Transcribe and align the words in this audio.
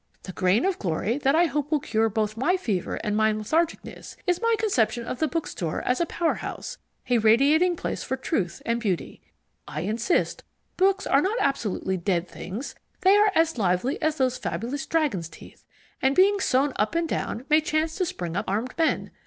The 0.23 0.31
grain 0.33 0.65
of 0.65 0.79
glory 0.79 1.19
that 1.19 1.35
I 1.35 1.45
hope 1.45 1.69
will 1.69 1.79
cure 1.79 2.09
both 2.09 2.35
my 2.35 2.57
fever 2.57 2.95
and 3.03 3.15
my 3.15 3.31
lethargicness 3.31 4.17
is 4.25 4.41
my 4.41 4.55
conception 4.57 5.05
of 5.05 5.19
the 5.19 5.27
bookstore 5.27 5.83
as 5.83 6.01
a 6.01 6.07
power 6.07 6.33
house, 6.33 6.79
a 7.07 7.19
radiating 7.19 7.75
place 7.75 8.01
for 8.01 8.17
truth 8.17 8.63
and 8.65 8.79
beauty. 8.81 9.21
I 9.67 9.81
insist 9.81 10.43
books 10.75 11.05
are 11.05 11.21
not 11.21 11.37
absolutely 11.39 11.97
dead 11.97 12.27
things: 12.27 12.73
they 13.01 13.15
are 13.15 13.31
as 13.35 13.59
lively 13.59 14.01
as 14.01 14.17
those 14.17 14.39
fabulous 14.39 14.87
dragons' 14.87 15.29
teeth, 15.29 15.65
and 16.01 16.15
being 16.15 16.39
sown 16.39 16.73
up 16.77 16.95
and 16.95 17.07
down, 17.07 17.45
may 17.47 17.61
chance 17.61 17.95
to 17.97 18.05
spring 18.07 18.35
up 18.35 18.45
armed 18.47 18.73
men. 18.79 19.11